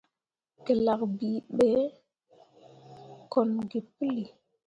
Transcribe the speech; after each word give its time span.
Gǝlak 0.65 1.01
bii 1.17 1.39
ɓo 1.57 1.69
kon 3.31 3.49
gi 3.69 3.79
puli. 3.93 4.23